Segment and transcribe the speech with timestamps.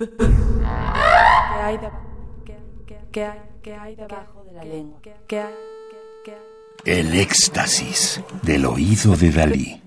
[0.00, 0.06] ¿Qué
[1.60, 1.90] hay, de,
[3.10, 5.00] qué, hay, qué hay debajo de la lengua?
[5.02, 5.54] ¿Qué hay,
[6.24, 6.38] qué hay?
[6.84, 9.82] El éxtasis del oído de Dalí.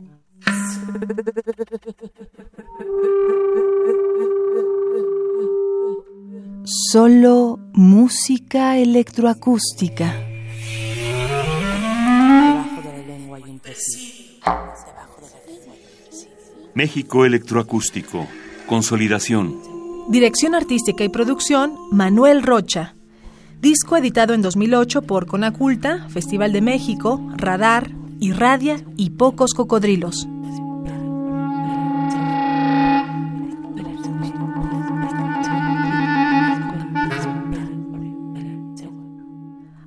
[6.65, 10.13] Solo música electroacústica.
[12.51, 14.41] Debajo de la lengua hay un preciso.
[14.43, 16.27] Debajo de la lengua hay un preciso.
[16.73, 18.27] México Electroacústico.
[18.67, 19.70] Consolidación.
[20.09, 22.95] Dirección artística y producción, Manuel Rocha.
[23.61, 30.27] Disco editado en 2008 por Conaculta, Festival de México, Radar, Irradia y Pocos Cocodrilos.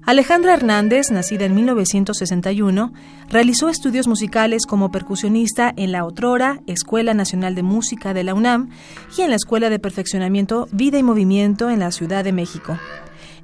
[0.07, 2.93] Alejandra Hernández, nacida en 1961,
[3.31, 8.69] realizó estudios musicales como percusionista en la otrora Escuela Nacional de Música de la UNAM
[9.17, 12.79] y en la Escuela de Perfeccionamiento Vida y Movimiento en la Ciudad de México.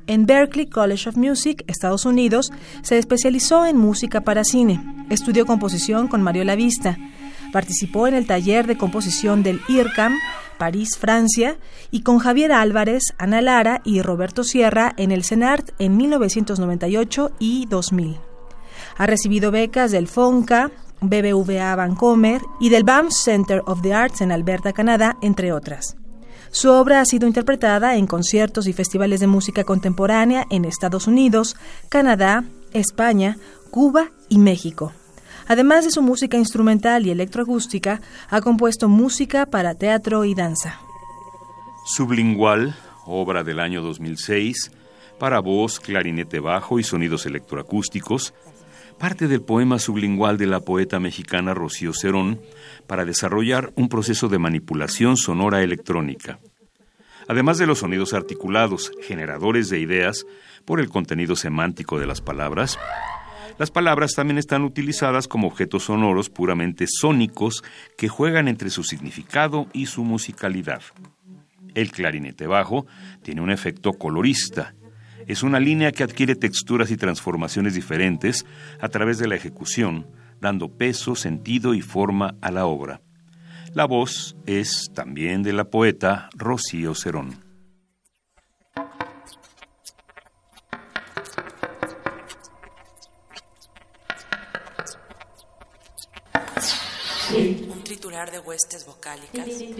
[0.07, 2.51] En Berklee College of Music, Estados Unidos,
[2.83, 4.85] se especializó en música para cine.
[5.09, 6.99] Estudió composición con Mario Lavista.
[7.55, 10.15] Participó en el taller de composición del IRCAM,
[10.61, 11.57] París, Francia,
[11.91, 17.65] y con Javier Álvarez, Ana Lara y Roberto Sierra en el CENART en 1998 y
[17.65, 18.19] 2000.
[18.99, 24.33] Ha recibido becas del FONCA, BBVA Vancomer y del BAM Center of the Arts en
[24.33, 25.97] Alberta, Canadá, entre otras.
[26.51, 31.57] Su obra ha sido interpretada en conciertos y festivales de música contemporánea en Estados Unidos,
[31.89, 32.45] Canadá,
[32.75, 33.39] España,
[33.71, 34.93] Cuba y México.
[35.47, 40.81] Además de su música instrumental y electroacústica, ha compuesto música para teatro y danza.
[41.85, 44.71] Sublingual, obra del año 2006,
[45.19, 48.33] para voz, clarinete bajo y sonidos electroacústicos,
[48.99, 52.41] parte del poema sublingual de la poeta mexicana Rocío Cerón
[52.87, 56.39] para desarrollar un proceso de manipulación sonora electrónica.
[57.27, 60.27] Además de los sonidos articulados, generadores de ideas
[60.65, 62.79] por el contenido semántico de las palabras,
[63.61, 67.63] las palabras también están utilizadas como objetos sonoros puramente sónicos
[67.99, 70.81] que juegan entre su significado y su musicalidad.
[71.75, 72.87] El clarinete bajo
[73.23, 74.75] tiene un efecto colorista.
[75.27, 78.47] Es una línea que adquiere texturas y transformaciones diferentes
[78.81, 80.07] a través de la ejecución,
[80.41, 83.03] dando peso, sentido y forma a la obra.
[83.75, 87.50] La voz es también de la poeta Rocío Cerón.
[97.33, 99.47] Un triturar de huestes vocálicas.
[99.47, 99.71] Un cielo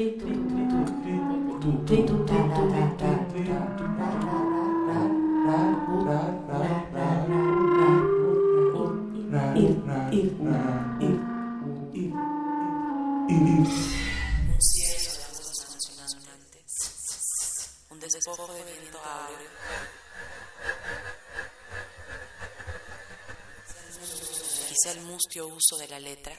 [15.11, 16.71] de voces consonantes.
[17.91, 19.51] Un despojo de viento áureo.
[24.69, 26.33] Quizá el mustio uso de la letra.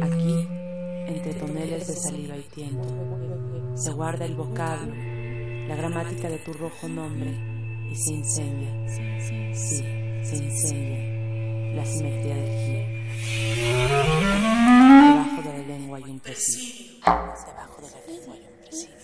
[0.00, 0.48] Aquí,
[1.06, 2.84] entre toneles de saliva y tiempo,
[3.74, 4.92] se guarda el vocablo,
[5.68, 7.30] la gramática de tu rojo nombre
[7.90, 8.14] y se.
[9.54, 9.84] Sí,
[10.22, 11.17] se incendia
[11.74, 12.86] la simetría del giro.
[15.08, 17.00] Debajo de la lengua hay un presidio.
[17.04, 18.98] Debajo de la lengua hay un presidio.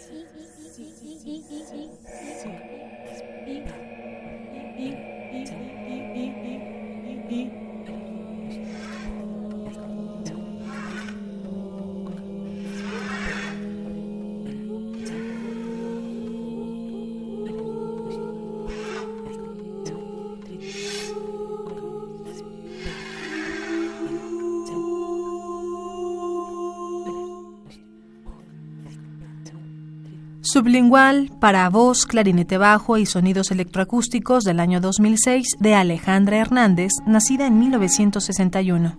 [30.55, 37.49] Sublingual para voz, clarinete bajo y sonidos electroacústicos del año 2006 de Alejandra Hernández, nacida
[37.49, 38.97] en 1961.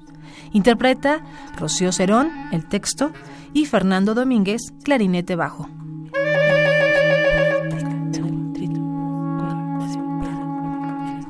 [0.52, 1.22] Interpreta
[1.58, 3.14] Rocío Cerón, el texto,
[3.54, 5.70] y Fernando Domínguez, clarinete bajo.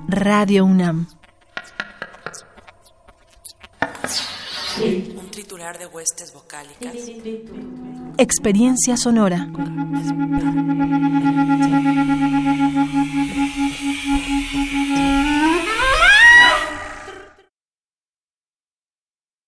[0.07, 1.05] Radio UNAM.
[4.79, 6.95] Un triturar de huestes vocálicas.
[8.17, 9.47] Experiencia sonora.